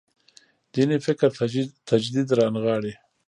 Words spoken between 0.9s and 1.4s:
فکر